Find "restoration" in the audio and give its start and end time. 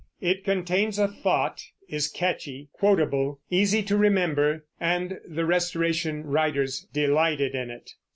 5.45-6.23